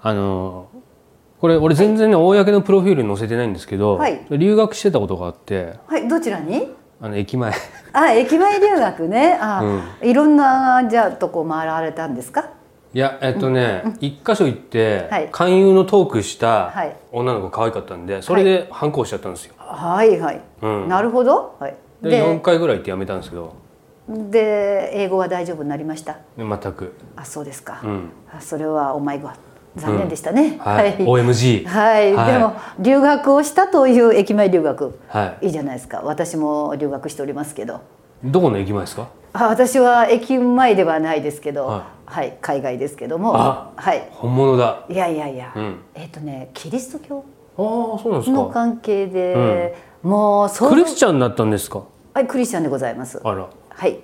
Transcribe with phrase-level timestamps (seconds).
[0.00, 0.68] あの
[1.40, 4.26] これ俺全然ね、公のプロフィールに載せてないんですけど、はい。
[4.30, 5.74] 留学してたことがあって。
[5.86, 6.74] はいどちらに？
[7.00, 7.52] あの駅前。
[7.92, 9.38] あ駅前留学ね。
[9.40, 9.62] あ、
[10.02, 12.50] いろんなじゃあとこ回られたんですか？
[12.92, 15.28] いやえっとね一箇所行って、はい。
[15.30, 16.96] 勧誘のトークしたはい。
[17.12, 20.88] 女の子可愛かったんでそれで反抗しちゃったんですよ、はいはい、うん。
[20.88, 23.54] なるほど、はい、でで4回ぐらい行ってやめたんですけど。
[24.08, 26.14] で英語は大丈夫になりました？
[26.14, 28.10] で全く、あそうですか、うん。
[28.34, 29.36] あそれはお前が
[29.78, 32.32] 残念でしたね、はい、OMG はい、はい。
[32.32, 34.98] でも留学をしたという駅前留学。
[35.08, 35.46] はい。
[35.46, 36.00] いいじゃないですか。
[36.04, 37.80] 私も留学しておりますけど。
[38.24, 39.08] どこの駅前ですか？
[39.32, 43.32] あ私は駅前ではないですけど、ははい、海外ですけども。
[43.36, 44.08] あはい。
[44.10, 44.84] 本物だ。
[44.88, 45.80] いやいやいや、うん。
[45.94, 47.24] えっ、とねキリスト教
[47.56, 48.36] ああそうなんですか。
[48.38, 50.70] の関係で、もうそう。
[50.70, 51.82] クリスチャンになったんですか？
[52.14, 53.20] はいクリスチャンでございます。
[53.22, 53.46] あら。
[53.70, 54.00] はい、へ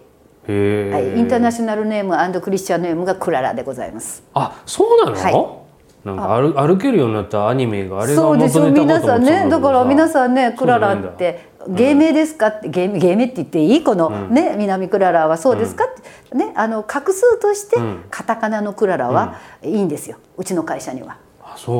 [0.48, 4.22] え、はい、インターナショナルネームクリスチャンネームがクララでございます。
[4.34, 5.63] あそうなの、はい
[6.04, 9.60] なんか歩歩けるようになったアニメがあれがそうでしょ元ネタ皆さんねだ。
[9.60, 13.82] から皆んさんねクララって芸名ですかって芸芸名って言っていい？
[13.82, 15.94] この、ね南クララはそうですかっ
[16.30, 18.04] て、ねあの画数としてうん。
[18.10, 20.18] カタカナのクララはいいんですよ。
[20.36, 21.16] うちの会社には。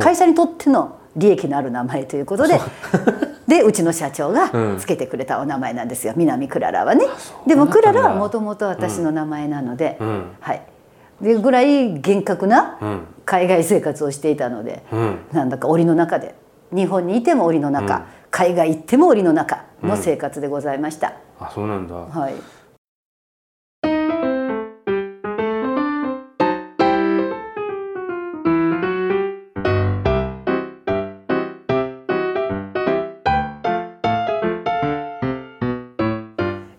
[0.01, 2.59] 会社にとっての利益のある名前ということで
[3.47, 4.79] でうちの社長がうん。
[4.79, 7.05] つけてくれたお名前なんですよ、南クララはね。
[7.47, 10.23] でもクララはもともと私の名前なので、うん。
[10.41, 10.63] はい。
[11.21, 15.19] でぐらい厳格なうん海外生活をしていたので、うん。
[15.33, 16.35] なんだか檻の中で
[16.75, 21.95] 日本にいても檻の中、海外行っても檻の中の生活でございました、あそうなんだ。
[21.95, 22.35] はい。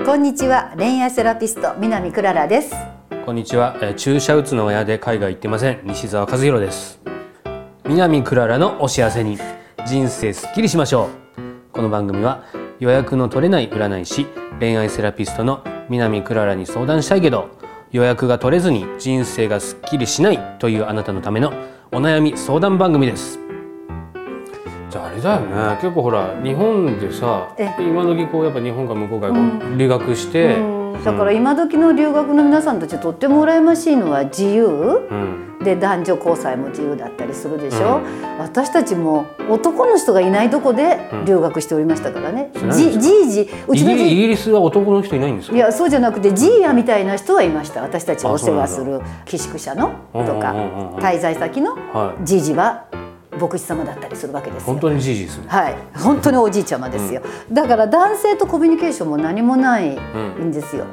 [0.05, 0.73] こんにちは。
[0.77, 2.94] 恋愛セラピスト南クララです
[3.25, 5.79] こんにちは、え注射打つの親で海外行ってません。
[5.83, 6.99] 西澤和弘です。
[7.83, 9.39] 南クララのお幸せに。
[9.83, 11.09] 人生すっきりしましょ
[11.39, 11.71] う。
[11.71, 12.43] この番組は
[12.79, 14.27] 予約の取れない占い師
[14.59, 17.49] 恋愛セラピストの南クララに相談したいけど
[17.91, 21.51] 予約が取れずに人生がすっきりしないというあなたのための
[21.91, 23.39] お悩み相談番組です。
[25.25, 29.27] だよね結構ほら日本でさえ今時こうやっぱ日本か向こうか
[29.75, 31.03] 留学して、うん。
[31.03, 34.65] だから今時の留学の皆さんたちとっても羨ましいのは自由？
[34.67, 35.51] うん。
[35.63, 38.01] で男女交際も自由だったりするでしょ、
[38.37, 45.55] 私たちも男の人がいないとこで留学しておりましたからね、うんじじいじうイギリイちのじギリスは男の人いないんですか？
[45.55, 47.81] いやそうじゃなくてジーヤみたいな人はいました。
[47.81, 50.97] 私たちがお世話すある寄宿舎のうんとかうんうんうん。
[50.97, 52.25] 滞在先のはい。
[52.25, 52.85] じいじは
[53.39, 54.65] 牧師様だったりするわけですよ。
[54.67, 55.45] 本当にじいじですね。
[55.47, 60.85] はい、本当におじいちゃまですよ、だから男性とコミュニケーションも何もないんですよ、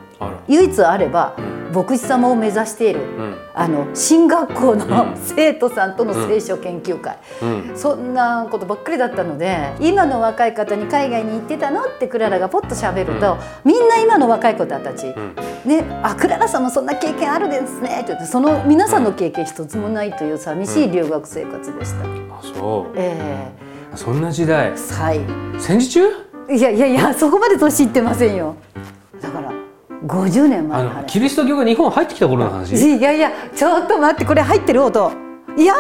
[0.49, 1.37] 唯一あれば、
[1.73, 3.37] 牧師様を目指している、ん。
[3.55, 7.77] あの進学校の生徒さんとの聖書研究会、うん。
[7.77, 15.15] そんなことばっかりだったので今の若い方に海外に行ってたのってクララがポッと喋ると、みんな今の若い子たち、ん。
[15.65, 22.05] ね、あクララさんもそんな経験あるですねって言ってその皆さんの経験一つもないという寂しい留学生活でした。
[22.05, 22.93] あそう。
[22.97, 23.51] え
[23.95, 24.73] そんな時代。
[24.73, 25.21] ーはい。
[25.59, 26.01] 戦時中？
[26.51, 28.57] いやいやいやそこまで年いってませんよ。
[29.21, 29.53] だから
[30.07, 32.75] 50年前のキリスト教が日本入ってきた頃の話？
[32.75, 35.13] いやいやちょっと待ってこれ入ってる音。
[35.55, 35.75] いや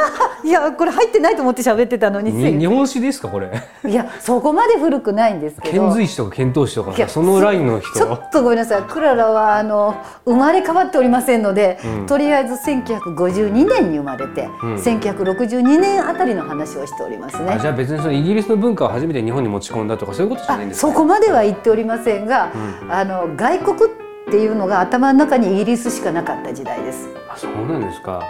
[0.44, 2.30] いやこれ入ってないと思って喋ってたのに。
[2.30, 3.50] に日本史ですかこれ？
[3.88, 5.84] いやそこまで古くないんですけど。
[5.88, 8.82] 遣隋使とか遣唐使とかそのラインの人ちょっとごめんなさい。
[8.82, 9.96] クララはあの
[10.26, 12.06] 生まれ変わっておりませんので、うん。
[12.06, 14.74] とりあえず1952年に生まれて、うん。
[14.74, 17.52] 1962年あたりの話をしておりますね。
[17.52, 20.88] あじゃあ別にそのイギリスの文化を初めて日本に持ち込んだとかそういうことじゃないんあですか？
[20.88, 22.52] そこまでは言っておりませんが、
[22.90, 24.01] あの外国
[24.32, 27.06] っていうのが頭の中にイギリスしかなかった時代です。
[27.28, 28.22] あそうなんですか。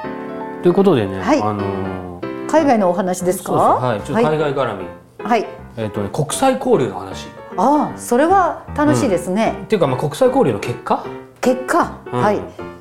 [0.60, 1.40] ということでね、はい。
[1.40, 3.44] あのー海外のお話ですか？
[3.44, 4.00] そうそうはい。
[4.00, 4.86] ちょっと海外絡み、
[5.24, 5.46] はい。
[5.76, 7.28] えっ、とね国際交流の話。
[7.56, 11.06] ああそれは楽しいですね、っていうかまあ国際交流の結果？
[11.40, 12.20] 結果、うん。
[12.20, 12.40] はい。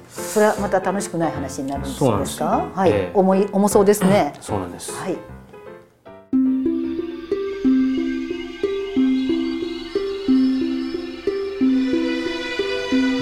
[0.10, 1.90] それはまた楽しくない話になるんで
[2.26, 2.72] すか？
[2.74, 3.12] はい、ええ。
[3.14, 5.16] 重い重そうですね、そうなんです、はい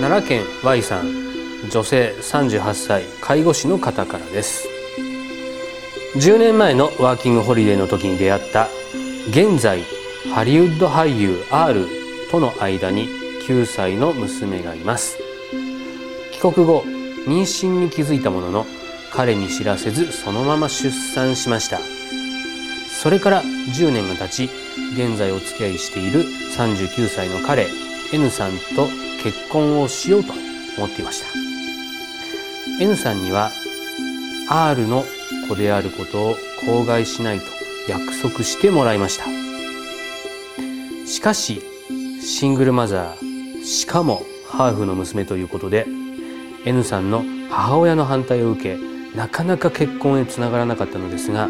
[0.10, 1.70] 奈良県 Y さん。
[1.70, 3.04] 女性38歳。
[3.22, 4.68] 介護士の方からです。
[6.16, 8.68] 10年前のワーキングホリデーの時に出会った
[9.30, 9.84] 現在
[10.34, 11.86] ハリウッド俳優 R
[12.32, 13.08] との間に
[13.48, 15.20] 9歳の娘がいます。
[16.32, 16.82] 帰国後
[17.28, 18.66] 妊娠に気づいたものの
[19.14, 21.78] 彼に知らせずそのまま出産しました。
[22.90, 24.50] それから10年が経ち
[24.94, 26.24] 現在お付き合いしている
[26.58, 27.68] 39歳の彼
[28.12, 30.33] N さんと結婚をしようと
[30.77, 32.83] 思っていました。
[32.83, 33.51] N さんには
[34.50, 35.04] R の
[35.48, 37.45] 子であることを口外しないと
[37.88, 39.25] 約束してもらいました。
[41.06, 41.62] しかし
[42.21, 45.86] シングルマザーしかもハーフの娘ということで
[46.65, 51.50] N さんの母親の反対を受けなかなか結婚へつながらなかったのですが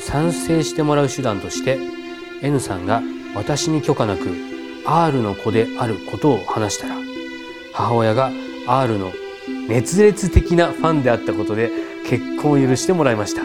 [0.00, 1.78] 賛成してもらう手段として
[2.42, 3.02] N さんが
[3.34, 4.47] 私に許可なく
[4.90, 6.96] R の子であることを話したら
[7.74, 8.30] 母親が
[8.66, 9.12] R の
[9.68, 11.70] 熱烈的なファンであったことで
[12.06, 13.42] 結婚を許してもらいました。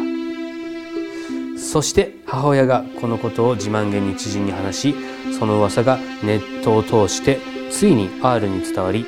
[1.57, 4.95] そして母親がこのことを自慢げに知人に話し
[5.39, 7.39] その噂がネットを通して
[7.71, 9.05] ついに R に伝わり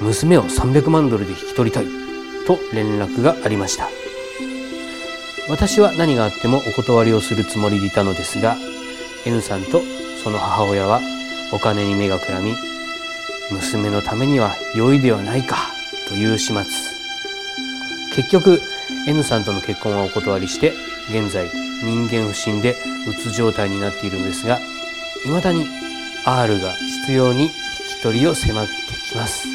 [0.00, 1.86] 娘を300万ドルで引き取りたい
[2.46, 3.88] と連絡がありました。
[5.48, 8.56] 私は何があってもお断りをするつもりでいたのですが
[9.26, 9.80] N さんと
[10.22, 11.00] その母親は
[11.52, 12.54] お金に目がくらみ
[13.50, 15.56] 娘のためには良いではないか
[16.08, 16.64] という始末。
[18.14, 18.60] 結局
[19.06, 20.72] N さんとの結婚はお断りして
[21.10, 21.48] 現在
[21.82, 22.76] 人間不信で
[23.08, 24.60] うつ状態になっているんですが
[25.24, 25.66] 未だに
[26.24, 28.72] R が必要に引き取りを迫って
[29.10, 29.48] きます。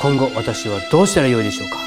[0.00, 1.85] 今後私はどうしたらよいでしょうか？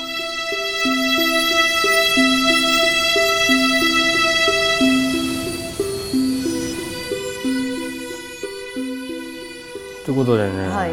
[10.10, 10.92] ということでね、はい。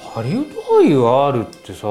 [0.00, 1.86] ハリウッド俳優 R ってさ、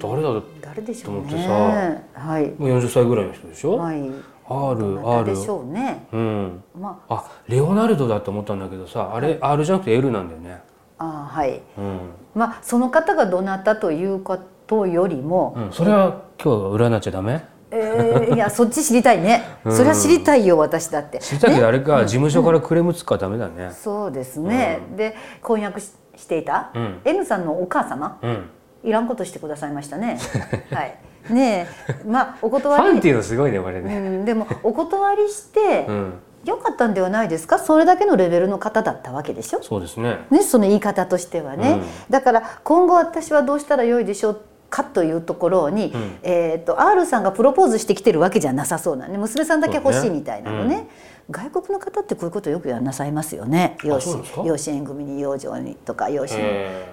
[0.00, 2.50] 誰だ誰でしょうと思ってねはい。
[2.52, 4.08] もう40歳ぐらいの人でしょ、はい。
[4.48, 6.06] R R でしょうね。
[6.12, 6.62] うん。
[6.80, 7.24] まあ。
[7.48, 10.62] レオナルドだと思ったんだけどさあれ R じゃなくて L なんだよね。
[10.98, 11.60] ああはい。
[11.76, 12.00] うん、
[12.36, 17.44] まあその方がどなたということよりも、うん、それは今日占っちゃダメ？
[17.70, 21.18] えーいやそっち知りたいね、それは知りたいよ私だって。
[21.18, 23.72] 知りたいけどあれか、事務所からクレームつくからダメだね。
[23.72, 27.00] そうですね、で婚約ししていた、うん。
[27.04, 28.18] N さんのお母様？
[28.22, 28.50] うん。
[28.84, 30.18] いらんことしてくださいましたね。
[30.72, 30.98] はい。
[31.28, 31.94] ねえ。
[32.08, 32.90] まあおフ断り。
[32.92, 36.14] ァンっていうのすごいねこれうねん、でもお断りしてうん、
[36.44, 37.58] よかったんではないですか？
[37.58, 39.62] それだけのレベルの方だったわけでしょ？
[39.62, 40.20] そうですね。
[40.30, 44.40] ね、その言い方としてはね、だから今後私はどうしたらよいでしょう？
[44.70, 46.18] かというところに、ん。
[46.22, 49.18] えー、と R さんがプロポーズしてきてるわけじゃなさそうなね。
[49.18, 50.88] 娘さんだけ欲しいみたいなのね。
[51.30, 53.76] 外国の方ってこういうことよくやんなさいますよね。
[53.82, 56.36] 養子養子縁組に養女にとか養子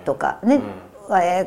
[0.05, 0.83] とかね、えー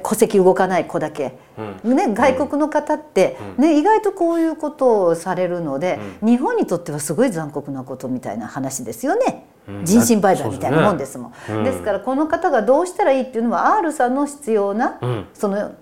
[0.03, 1.39] 戸籍動かない子だけ、
[1.83, 9.47] ね、外国の方って、ね、意外とこういうことをされるので、日本にとってはすごい残酷なことみたいな話ですよね。
[9.67, 9.85] うん。
[9.85, 11.65] 人身売買みたいなもんですもん。
[11.65, 15.27] ですからこの方がどうしたらいいっていうのは R さんの必要な、うん。
[15.33, 15.73] その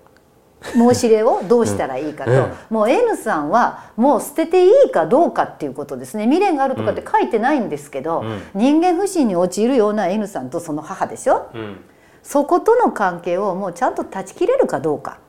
[0.73, 2.51] 申し入れをどうしたらいいかと、うん。
[2.69, 6.23] もう N さんはもう捨てていいかどうかっていうことですね。
[6.23, 8.41] 未練があるとかって書いてないんですけど、うん。
[8.53, 11.77] 人間不信に陥るような N さんとその母でしょうん。
[12.23, 15.19] そことの関係をもうちゃんと断ち切れるかどうか、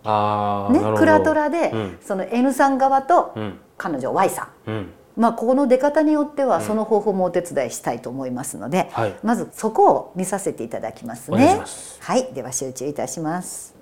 [0.72, 1.98] ねクラトラで、うん。
[2.00, 3.58] その N さん側とうん。
[3.76, 4.70] 彼女 Y さん。
[4.70, 4.92] うん。
[5.16, 11.58] まあ、ここの出方によってはその方法もお手伝いしたいと思いますので、はいまずそこを見させていただきますお願い。
[11.58, 13.75] ますはい、では集中いたします。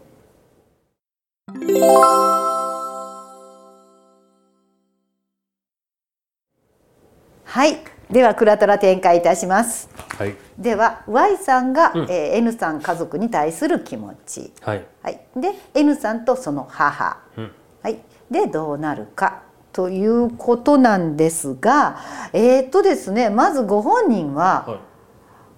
[7.45, 7.79] はい、
[8.11, 9.89] ではクラトラ展開いたします。
[10.19, 10.35] はい。
[10.59, 12.11] では Y さんが、うん。
[12.11, 14.85] えー N さん家族に対する気持ち、はい。
[15.01, 17.53] はい、で N さんとその母、うん。
[17.83, 19.45] はい、でどうなるか。
[19.73, 21.99] ということなんですが
[22.33, 24.79] えーっとですねまずご本人ははい。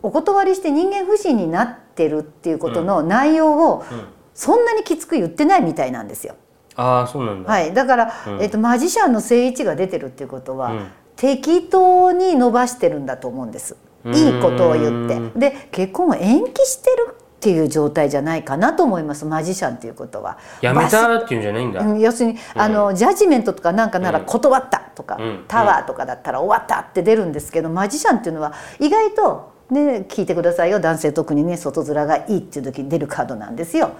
[0.02, 6.36] お断りして人間不信になってるっていうことの内容をうんそんなにきつく言ってないみたいなんですよ。
[6.76, 7.50] ああそうなんだ。
[7.50, 8.34] はい、だから、うん。
[8.42, 10.86] えーっとマジシャンの正位置が出てるっていうことは、うん。
[11.16, 13.76] 適当に伸ばしてるんだと思うんです。
[14.04, 15.50] いいことを言うんって。
[15.50, 20.36] で結婚を延期してるっていう状態じゃないかなと思いますマジシャンっていうことは。
[20.60, 21.80] やめたっていうんじゃないんだ。
[21.80, 24.24] うん要するに、あのジャッジメントとかなんかならうん。
[24.26, 25.44] 断ったとか、うん。
[25.48, 30.80] タワーとかだったら終わったって出るんですけどマジシャンっていうのは意外とね聞いてくださいよ。
[30.80, 33.92] 男性特にね外面がいいっていう時に出るカードなんですよ。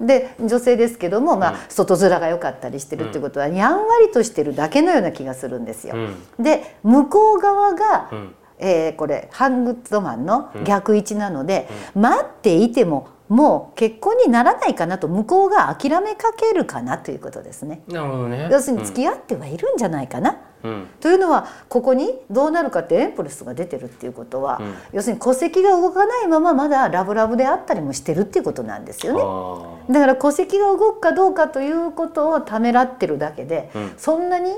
[0.00, 1.58] で女性ですけども、まあうん。
[1.68, 5.94] 外面が良かったりしてるってことは、やんわりとしてるだけのような気がするんですよ。
[5.96, 6.44] うん。
[6.44, 8.34] で向こう側が、うん。
[8.58, 17.82] えーこれハングッドマンの逆位置なので、待っていてももう結婚にならないかなと向こうが諦めかけるかなということですね。
[17.88, 18.48] なるほどね。
[18.52, 20.38] 要するに付き合ってはいるんじゃないかな。
[20.64, 20.88] うん。
[21.00, 24.74] というのはここにどうなるかってエンプレスが出てるっていうことは、うん。
[24.92, 29.20] 要するに戸籍が動かないまままだラブラブであったりもしてるっていうことなんですよね。
[29.22, 33.92] あだから戸籍が動くかどうかということをためらってるだけで、うん。
[33.96, 34.56] そんなに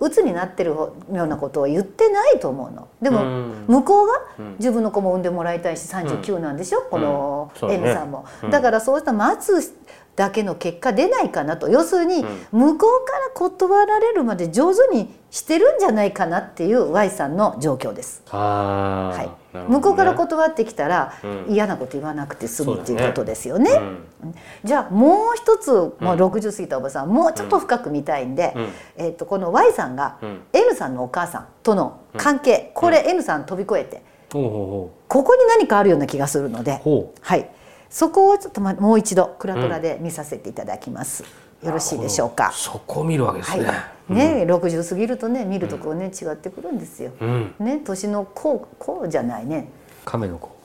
[0.00, 2.88] 鬱になってるようなことを言ってないと思うの。
[3.00, 3.24] でも
[3.68, 4.12] 向こうが
[4.58, 9.74] 自分の子も産んでもらいたいし39なんでしょ、この N さんも、だからそうした待つ
[10.14, 11.68] だけの結果出ないかなと。
[11.68, 18.22] 要するに向こうから断られるまで上手にしてるんじゃないかなっていう Y さんの状況です。
[18.26, 19.14] は
[19.54, 21.14] い、ね、向こうから断ってきたら、
[21.48, 23.72] 嫌なこと言わなくて済むっていうことですよね。
[23.72, 23.80] ね。
[24.24, 28.54] うん、じゃあもう一つ、もう60過ぎたおばさんもうちょっと深く見たいんで、
[28.96, 30.18] えー、とこの Y さんが
[30.52, 36.82] N さんのお母さんとの関係、これ N さん飛び越えて、ここに何かあるような気がするので、
[37.20, 37.48] はい。
[37.92, 41.24] そこをちょっともう一度クラトラで見させていただきます。
[41.60, 42.50] うん、よろしいでしょうか。
[42.54, 43.66] そこを見るわけですね。
[43.66, 43.74] は
[44.08, 47.12] い、ね、六、十、過ぎるとね見るとこうね、違ってくるんですよ。
[47.20, 49.68] うん、ね年のこうこうじゃないね。
[50.06, 50.56] 亀の子。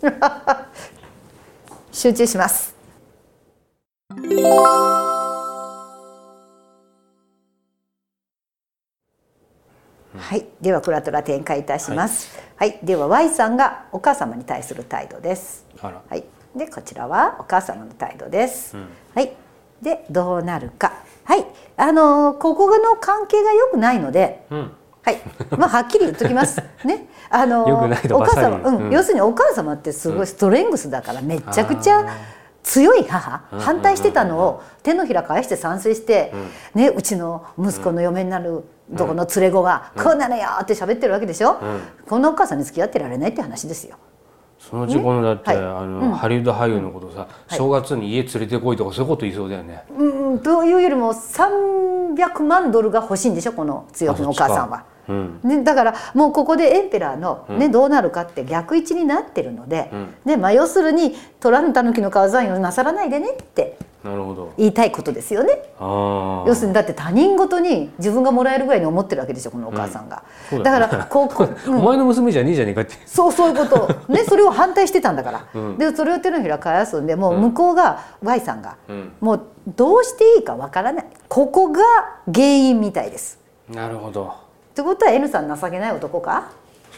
[1.92, 2.74] 集中します。
[10.16, 12.34] はい、ではクラトラ展開いたします。
[12.56, 15.66] はい、はい、では Y さんがお母様に対する態度です。
[15.78, 16.24] はい。
[16.54, 18.76] でこちらはお母様の態度です。
[18.76, 19.32] うん、はい。
[19.80, 20.92] でどうなるか。
[21.24, 21.46] はい。
[21.76, 25.18] あのー、ここの関係が良くないので、うん、はい。
[25.56, 26.60] まあはっきり言っときます。
[26.84, 27.06] ね。
[27.30, 32.04] あのー、お母様、うん、要するにお母様ってすごいストレングスだからめちゃくちゃ
[32.64, 36.32] 強い母、反対してたのを手のひら返して賛成して、
[36.74, 38.64] ねうちの息子の嫁になる。
[38.90, 41.58] どこの連れ子が「こうなのよ!」って喋ってるわけでしょ、
[42.08, 43.94] こんなお母さんに付き合ってられないって話ですよ。
[44.70, 49.82] その事故のだって、ねはい、あの、うん、ハリウッド俳優のことさ、うん、正月に家連れてこいとかそういうこと言いそうだよね。
[49.98, 54.84] うん、というよりも300万ドルが欲しいんでしょこの強気のお母さんは。
[55.08, 59.90] うん、ね、だからもうここでエンペラーの、ねどうなるかって逆位置になってるので、
[60.24, 64.52] ねまあ、要するに取らぬ狸の皮算用なさらないでねってなるほど。
[64.56, 65.62] 言いたいことですよね。
[65.78, 70.62] 要するにだって他人事に自分がもらえるぐらいに思ってるわけでしょこのお母さんが、うん。
[70.62, 72.94] だね、だからここ、うん、お前の娘じゃねえじゃねえかって。
[73.04, 74.12] そうそういうこと。
[74.12, 78.76] ねそれを反対してたんだから、 うん、でそれを手のひら返すんでもう向こうが Y さんが、
[79.20, 79.40] もう
[79.76, 81.06] どうしていいかわからない。
[81.28, 81.82] ここが
[82.32, 83.38] 原因みたいです。
[83.68, 84.24] なるほど。
[84.26, 84.28] っ
[84.74, 86.52] てことは N さん情けない男か？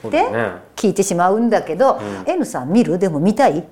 [0.06, 0.28] って
[0.76, 2.99] 聞いてしまうんだけど、うん、N さん見る？
[2.99, 3.66] でも見たい？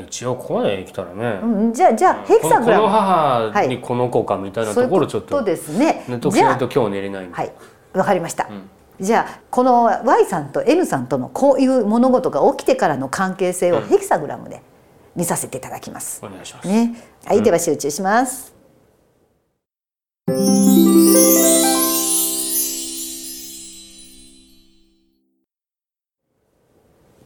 [0.00, 6.04] 一応ここまで来たらね、うん、じゃあじゃあヘキサグラムこの母にこの子かみたいなところちょっと、そうですね。
[6.08, 7.52] 納得しないと今日寝れないはい。
[7.96, 8.68] わかりました、うん、
[9.04, 14.62] じゃあこの Y さんと N さんとのこういう物事が起きてからの関係性をヘキサグラムで
[15.14, 18.54] 見させていただきます、お願いします、ね、はい、では集中します、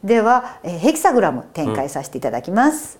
[0.03, 2.99] では、えー、ヘキサグラム展開させていただきます。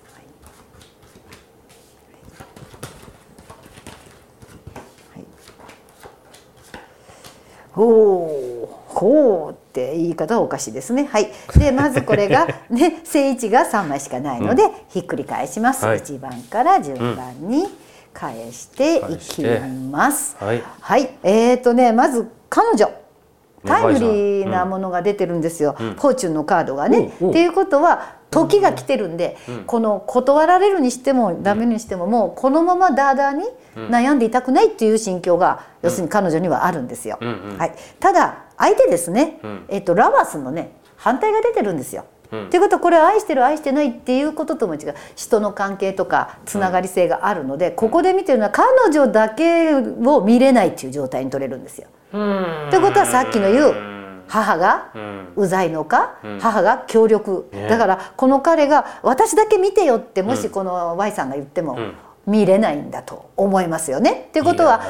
[7.76, 11.06] うん、ほうほうって言い方はおかしいですね。
[11.06, 11.32] はい。
[11.56, 15.84] でまずこれが ね正位置が3枚しかないので、うん、ひっくり返します。
[15.84, 17.66] はい、1番から順番に
[18.14, 19.42] 返していき
[19.90, 20.36] ます。
[20.38, 23.01] はい、はい、えっ、ー、とねまず彼女
[23.64, 27.06] タイムリーなものが出てるんですよ、うん、フォーチュンのカードがね。
[27.06, 33.44] っていうことは時が来てるんで、うん、この断られるにしてもダメにしてももうこのままダーダーに
[33.90, 37.18] 悩んでいたくないっていう心境が、要するに彼女にはあるんですよ。
[37.58, 39.38] はい、ただ相手ですね、
[39.68, 42.04] えっと、ラバスのね反対が出てるんですよ。
[42.30, 44.94] と、うん、いうことはこれ愛してる愛してないっていうこととも違う。
[45.14, 51.88] 人の関係とかつながり性があるので、ここで見てるのは彼女だけを見れないっていう状態に取れるんですよ。
[52.12, 53.74] ということはさっきの言う
[54.28, 54.92] 母が
[55.34, 61.78] うざいのか、母が協力、だからこの彼が私だけ見てよってもしこの Y さんが言っても。
[62.26, 64.26] 見れないんだと思いますよね。
[64.28, 64.80] っていうことは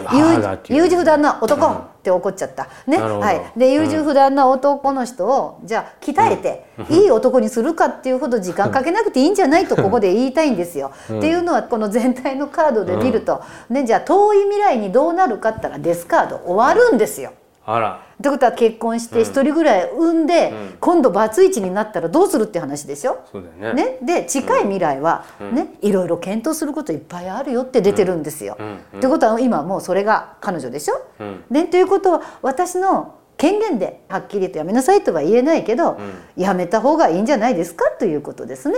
[0.69, 2.69] 優柔不断な男って怒っちゃった。
[2.87, 3.59] ね、はい。
[3.59, 10.93] で優柔不断な男の人をじゃあ鍛えていい男にするかっていうほど時間かけなくていいんじゃないとここで言いたいんですよ。
[11.05, 17.33] っていうのはこの全体のカードで見ると、ね、じゃあ遠い未来にどうなるかったらデスカード終わるんですよ。
[17.65, 23.27] あらってことは結婚して一人ぐらい産んで、うん、今度バツイチになったらどうするって話でしょ。
[23.33, 28.57] そうだよね、ね、で近い未来はね、いろいろ検討することいっぱいあるよって出てるんですよ。
[28.97, 30.95] ってことは今もうそれが彼女でしょ？
[31.51, 35.99] ね、ということは私の権限ではっきりとやめなさいとは言えないけど、
[36.37, 37.87] やめた方がいいんじゃないですか？
[37.99, 38.77] ということですね。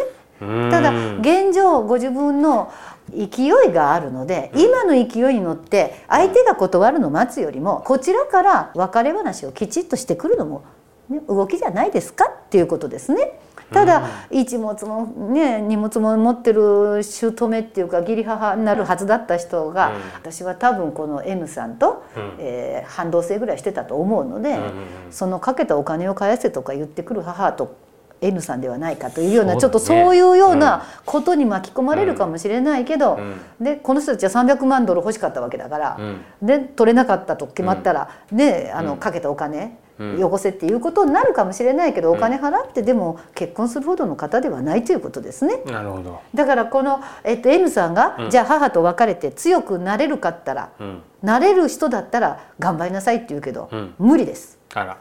[0.71, 2.73] ただ現状ご自分の
[3.13, 10.65] 勢いがあるので今の勢いに乗って相手が断るのを待つよりもこちらから別れ話をきちっとしてくるのも、
[11.09, 13.39] ね、動きじゃないですかっていうことですね。
[13.73, 19.95] ただ一物もね荷物も持ってる姑っていうか義理母になるはずだった人が、うん。
[20.15, 22.37] 私は多分この M さんと、うん。
[22.39, 24.73] えー半同棲ぐらいしてたと思うので、うんうんうん。
[25.11, 27.77] そのかけたお金を返せとか言ってくる母と
[28.25, 29.61] N さんではないかというようなね。
[29.61, 33.19] ちょっとそういうようなことに巻き込まれるかもしれないけど、
[33.61, 36.47] うでこの人たちは300万ドル欲しかったわけだから、うん。
[36.47, 38.99] で取れなかったと決まったら、ねあのうん。
[38.99, 40.19] かけたお金、うん。
[40.19, 45.61] よこせっていうことになるかもしれないけどお金払ってでも結婚するほどの方ではないということですね。
[45.67, 46.21] なるほど。
[46.35, 48.31] だからこの、えっと、N さんが、うん。
[48.31, 51.03] じゃあ母と別れて強くなれるかったら、うん。
[51.23, 53.95] なれる人だったら頑張りなさいって言うけど、うん。
[53.99, 54.59] 無理です。
[54.73, 54.97] あら。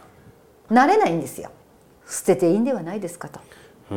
[0.69, 1.51] なれないんですよ
[2.07, 3.39] 捨てていいんではないですかと。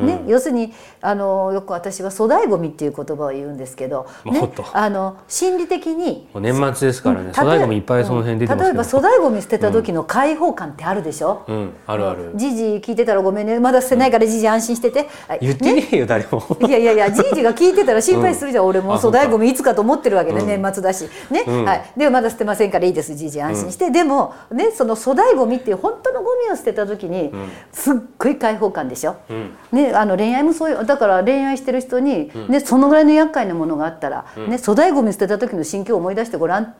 [0.00, 0.06] うん。
[0.06, 7.28] ね、要するにあのよく私は粗大ごみっていう言葉を言うんですけど、ねもっと、あの心理的に年末ですからね。
[7.28, 7.32] うん。
[7.32, 11.72] 粗大ごみいっぱいその辺出てます例えば粗大ごみ捨てた時の解放感ってあるでしょ、うん。
[11.86, 12.32] あるある。
[12.34, 13.58] じいじ聞いてたらごめんね。
[13.60, 16.42] まだ捨てないからじいじ安心してて、はい言ってねえよ誰も。
[16.60, 20.46] いやいやいやじいじが聞いてたら心配するじゃん、俺もあ粗大ごみいつかと思ってるわけね、うん。
[20.62, 21.08] 年末だし。
[21.30, 21.64] ね、うん。
[21.64, 21.92] はい。
[21.96, 27.32] でもまだ捨てませんからいいですじいじ安心して、でもねその粗大ごみっていう本当のゴミを捨てた時に、ん。
[27.72, 29.50] すっごい解放感でしょ、うん
[29.90, 36.70] ね、あの恋愛もそういうだから恋愛してる人に、ね、そのぐらいの厄介なものがあったら、ね、粗大ごみ捨てた時の心境を思い出してごらん、ね。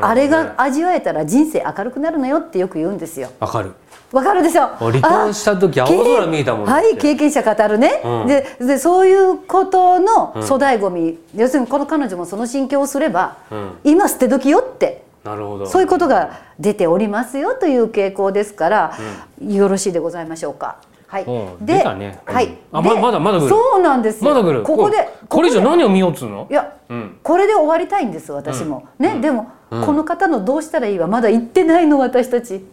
[0.00, 3.30] あれが味わえたら人生明るくなるのよってよく言うんですよ。
[3.38, 3.72] わかる。
[4.12, 4.68] わかるでしょ？
[4.78, 8.26] 離婚した時あ青空見えたもんはい経験者語るね、うん。
[8.28, 13.70] ででそういうことの粗大ごみ、要するにこの彼女もその心境をすれば、うん。
[13.82, 15.66] 今捨て時よってなるほど。
[15.66, 18.98] そういうことが出ておりますよという傾向ですから、
[19.40, 20.76] よろしいでございましょうか。
[21.06, 21.24] はい。
[21.24, 21.30] う
[21.62, 22.20] んで出たね。
[22.26, 22.34] うん。
[22.34, 23.48] はいあまでまだまだ来る。
[23.48, 24.30] そうなんですよ。
[24.30, 24.62] まだ来る。
[24.62, 26.46] ここでこれ以上ここで何を見ようっつうの？
[26.50, 26.83] いやうん
[27.22, 29.84] これで終わりたいんです私も、ね、でも、うん。
[29.86, 32.64] この方のどうしたらいいはまだ言ってないの私たち。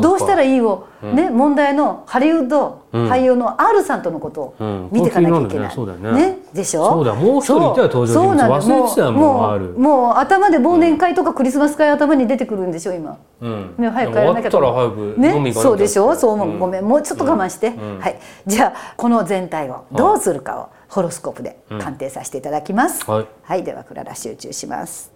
[0.00, 3.10] どうしたらいいを、うんね問題のハリウッドうん。
[3.10, 4.88] 俳優の R さんとのことをうん。
[4.90, 6.88] 見ていかなきゃいけない、ねでしょ？
[6.88, 8.06] そうだもう一人いたよ登場人物。
[8.14, 8.60] そうなんだ。
[8.60, 13.18] 忘れてたよもうもう R もう頭で忘年会とかクリスマス会頭に出てくるんでしょ今。
[13.42, 13.74] うん。
[13.76, 16.14] ね、早く帰らなきゃ終わったら早く飲み行かなきゃそうでしょ？
[16.16, 16.84] そうも、んごめん。
[16.84, 17.98] もうちょっと我慢して、ん。
[17.98, 18.18] はい。
[18.46, 25.12] じゃあこの全体をどうするかをホロスコープで鑑定させていただきます、はいはい、ではクララ集中します。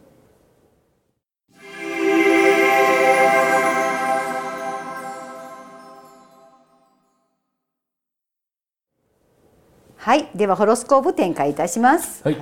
[9.97, 12.23] はい、ではホロスコープ展開いたします。
[12.25, 12.35] はい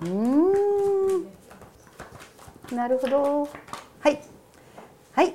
[0.00, 0.46] うーん。
[2.74, 3.42] なるほど。
[4.00, 4.20] はい。
[5.12, 5.34] はい。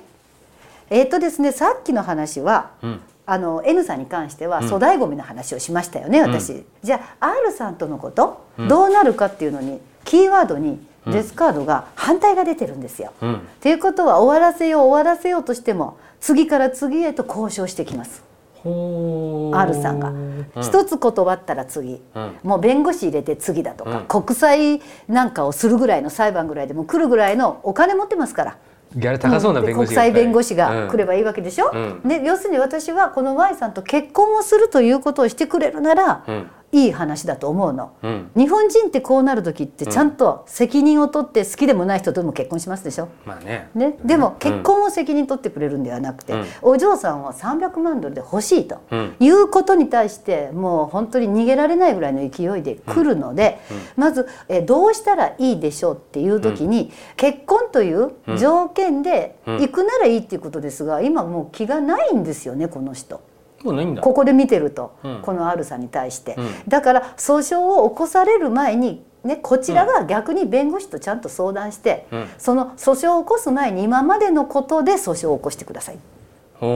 [0.90, 6.64] えっ、とですね、さっきの話は、うんあの N さんに関しては粗大ごみの話をしましたよね、私。
[6.82, 13.12] じゃあ R さんとのこと、どうなるかっていうのにキーワードにデスカードが反対が出てるんですよ。
[13.20, 13.34] うん。
[13.34, 18.22] っていうことは終わらせよう終わらせようとしても次から次へと交渉してきます。
[18.64, 20.08] R さんが。
[20.08, 20.46] うん。
[20.62, 22.32] 一つ断ったら次、うん。
[22.42, 24.04] もう弁護士入れて次だとか、うん。
[24.22, 28.56] 国際なんかをするぐらいの裁判ぐらいでも来るぐらいのお金持ってますから。
[28.94, 32.08] ギャラ高そうなで弁護士国際弁護士が来ればばいいわけでしょ、うん。
[32.08, 37.92] で要するに私はこの Y さんと結婚をするということをしてくれるなら、うんいい話だと思うの。
[38.02, 38.30] うん。
[38.36, 43.08] 日本人ってこうなる時ってちゃんと責任を取って好きでもない人とも結婚しますでしょ。
[43.24, 43.70] まあね。
[43.74, 46.44] ね、でも結婚を責任取ってくれるんではなくて、うん。
[46.62, 49.16] お嬢さんは300万ドルで欲しいと、うん。
[49.20, 53.60] いうことに対してもう本当に逃げられないぐらいの勢いで来るので、
[53.96, 59.54] まずえどうしたらいいでしょうっていう時に、結婚という条件でうん。
[59.60, 63.20] 行くならいいっていうことですが今もう気がないんですよねこの人。
[64.00, 65.20] ここで見てると、うん。
[65.22, 66.48] この R さんに対して、うん。
[66.68, 72.26] だから訴訟を起こされる前に、ね、こちらが逆に弁護士とちゃんと相談して、うん。
[72.36, 75.98] その訴訟を起こす前に今までのことで訴訟を起こしてください、
[76.60, 76.66] あ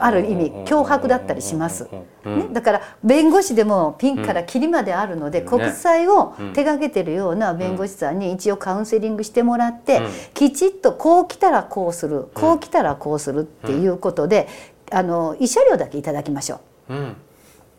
[0.00, 1.88] ある意味脅迫だったりします、
[2.24, 2.38] うん。
[2.38, 5.48] ね、だから弁護士でもピンからキリまであるので、うん。
[5.48, 6.52] 国債をうん。
[6.52, 14.46] 手掛けてるような弁護士さんに一応カウンセリングしてもらって、うんきちっとこう来たらこうするこう来たらこうするっていうことで、
[14.90, 16.94] あの慰謝料だけいただきましょう。
[16.94, 17.16] うん。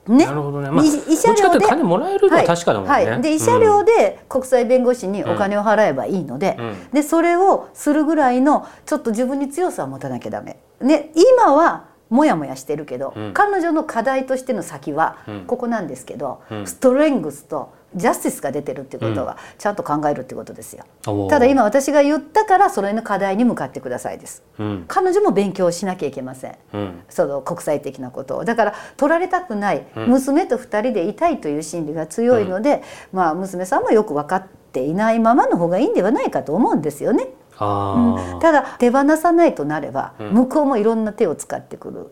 [0.07, 0.71] ね、なるほどね。
[0.71, 2.93] まあい慰謝料でと金もらえるのは確かだもんね。
[2.93, 6.75] はいはい、で慰謝料で国際弁護士にお金を払えばいいので,、うん。
[6.93, 10.57] でそれをするぐらいのちょっと自分に強さを持たなきゃダメ。
[10.81, 13.33] ね、今はモヤモヤしてるけど、うん。
[13.33, 15.45] 彼女の課題としての先はうん。
[15.45, 16.67] ここなんですけど、うん。
[16.67, 20.85] ストレングスとジャスティスが出てるってことはちゃんと考えるってことですよ。
[21.05, 21.29] おー。
[21.29, 24.43] ただ今私が言ったからそれの課題に向かってくださいです。
[24.59, 24.85] うん。
[24.87, 26.55] 彼女も勉強しなきゃいけません。
[26.73, 27.01] うん。
[27.09, 28.37] その国際的なこと。
[28.37, 30.07] をだから取られたくない、うん。
[30.09, 37.27] 娘と2人でいたいという心理が強いので、まあ娘さんもよく分かっていないままの方がいいんではないかと思うんですよね。
[37.57, 38.39] あうん。
[38.39, 40.31] ただ手放さないとなれば、うん。
[40.33, 42.11] 向こうもいろんな手を使ってくる。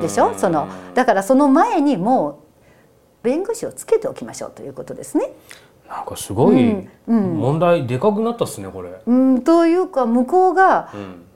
[0.00, 0.32] でしょ？
[0.38, 2.41] そのだからその前にもう
[3.22, 5.30] 弁護士をつけておきましょうということですね。
[5.88, 8.90] なんかすごい問題でかくなったっすねこれ。
[9.06, 10.88] うんというか向こうが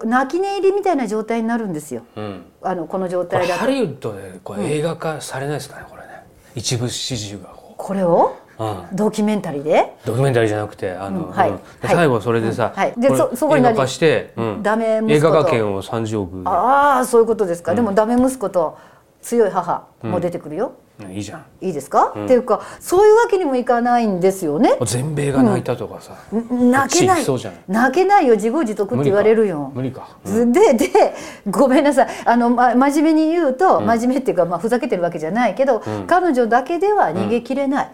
[0.03, 2.03] 泣き寝入りみたいな状態になるんですよ。
[2.17, 3.61] うん、あのこの状態だと。
[3.61, 6.25] ハリウッドでこれ映画化されないですかねこれね。
[6.55, 8.37] 一部始終がこれを？
[8.59, 9.95] うん、ドキュメンタリーで？
[10.07, 18.79] ドキュメンタリーじゃなくてあの、うんはい、最後それでさ、はい、でそそこに映画化して、うん、ダメ映画化権を30億ああそういうことですか、でもダメ息子と
[19.21, 20.73] 強い母も出てくるよ、
[21.13, 21.45] いいじゃん。
[21.61, 24.79] いいですか、っていうかそういうわけにもいかないんですよね。
[24.85, 27.25] 全米が泣いたとかさ、泣けない。
[27.69, 29.71] 泣けないよ自業自得って言われるよ。
[29.75, 30.17] 無理か。
[30.25, 31.15] でで
[31.47, 32.09] ごめんなさい。
[32.25, 37.91] あの、ま、真面目に言うと、真面目っていうか、まあ、ふざけてるわけじゃないけど、彼女だけでは逃げきれない、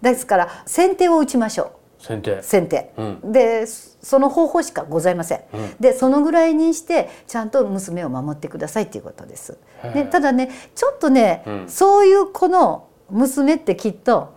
[0.00, 2.04] ですから先手を打ちましょう。
[2.04, 2.42] 先手。
[2.42, 3.66] 先手、うん、で
[4.02, 9.58] その方法しかございません、うん、でそのぐらいにしてちゃんと娘を守ってくださいっていうことです、
[9.94, 14.34] でただねちょっとね、うん、そういう子の娘ってきっと、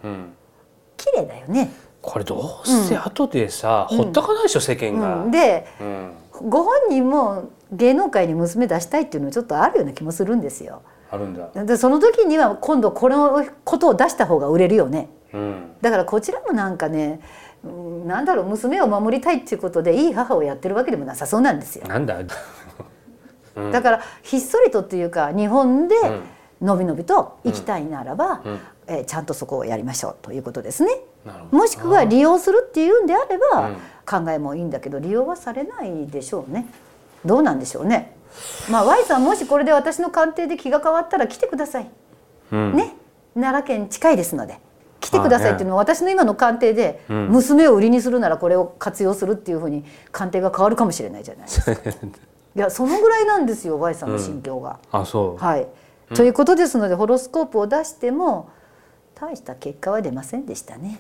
[0.98, 1.72] 綺麗だよね。
[2.02, 5.66] これどうせ後でさ、ほったかないでしょ世間が、で、
[6.32, 10.82] ご本人も芸能界に娘出したいっていうのちょっとあるような気もするんですよ。
[11.10, 11.64] あるんだ。
[11.64, 15.10] でその時には今度このことを出した方が売れるよね、
[15.82, 17.22] だからこちらもなんかね
[18.06, 21.88] なんだろう娘を守りたいっていうことでいい母をやってるわけでもなさそうなんですよ。
[21.88, 22.18] なんだ、
[23.56, 25.96] うん、だからひっそりとっていうか日本で
[26.62, 30.92] のびのびと生きたいならば、うん、えー、ちゃんとそこをやりましょうということですね。
[31.52, 33.72] もしくは利用するっていうんであれば、
[34.06, 36.68] 考えもいいんだけど利用はされないでしょうね。
[37.26, 38.16] どうなんでしょうね。
[38.70, 41.90] まあ Y さんもしこれで私の鑑定で気が変わったら来てください。
[42.52, 42.94] うん、ね
[43.34, 44.60] 奈良県近いですので。
[45.06, 51.72] 来てくださいっていうのは私の今の鑑定で娘を売りにするならこれを活用するっていうふうに鑑定が変わるかもしれないじゃないですか。
[52.56, 54.80] いやそのぐらいなんですよ Y さんの心境が。
[54.92, 55.68] うん、あそうはい、
[56.10, 58.50] うん、ということですのでホロスコープを出しても
[59.14, 61.00] 大した結果は出ませんでしたね。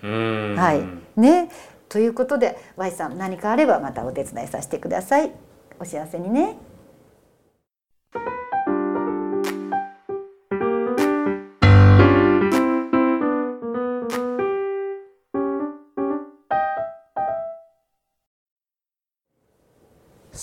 [0.00, 1.50] はいね
[1.88, 5.30] ということで Y さん何かあればまたお手伝いさせてください。
[5.78, 6.56] お幸せにね。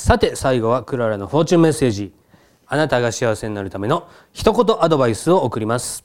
[0.10, 2.16] さて最後はクララのフォーチュンメッセージ。
[2.66, 6.04] あなたが幸せになるための一言アドバイスを送ります。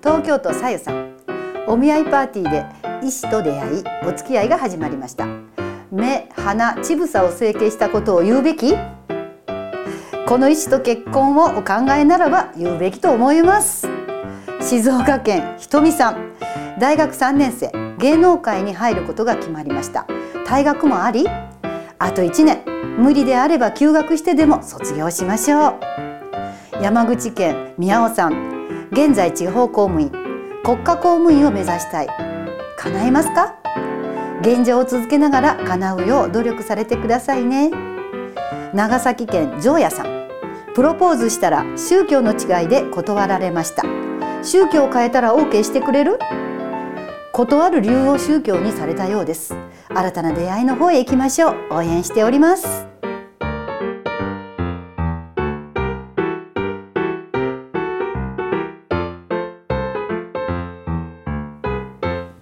[0.00, 1.16] 東京都さゆさん。
[1.66, 2.64] お見合いパーティーで
[3.04, 5.26] 医師と出会いお付き合いが始まりました。
[5.90, 8.76] 目鼻乳房を整形したことを言うべき？
[10.28, 13.89] この医師と結婚をお考えならば言うべきと思います。
[14.60, 16.34] 静岡県ひとみさん。
[16.78, 17.72] 大学3年生。
[17.98, 20.06] 芸能界に入ることが決まりました。
[20.46, 21.26] 退学もあり
[21.98, 22.62] あと1年。
[22.98, 25.80] 無理であれば休学してでも卒業しましょう。
[26.82, 28.88] 山口県宮尾さん。
[28.92, 30.10] 現在地方公務員。
[30.62, 32.08] 国家公務員を目指したい。
[32.76, 33.56] 叶えますか？
[34.42, 37.70] 現状を続けながら叶うよう努力されてくださいね。
[38.74, 40.28] 長崎県城屋さん。
[40.74, 43.84] プロポーズしたら宗教の違いで断られました。
[44.42, 46.18] 宗教を変えたら OK してくれる？
[47.32, 49.54] 断る理由を宗教にされたようです。
[49.88, 51.56] 新たな出会いの方へ行きましょう。
[51.70, 52.86] 応援しております。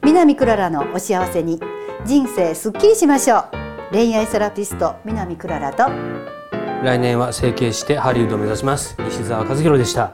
[0.03, 1.61] 南クララのお幸せに。
[2.05, 3.45] 人生すっきりしましょう。
[3.93, 5.85] 恋愛セラピスト南クララと。
[6.83, 8.97] 来年は整形してハリウッドを目指します。
[9.01, 10.13] 西澤和弘でした。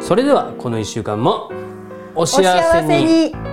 [0.00, 1.50] それではこの1週間も
[2.14, 3.49] お幸せに。